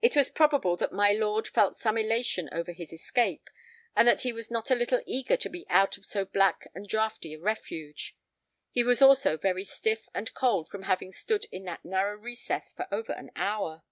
[0.00, 3.50] It was probable that my lord felt some elation over his escape,
[3.96, 6.86] and that he was not a little eager to be out of so black and
[6.86, 8.16] draughty a refuge.
[8.70, 12.86] He was also very stiff and cold from having stood in that narrow recess for
[12.94, 13.82] over an hour.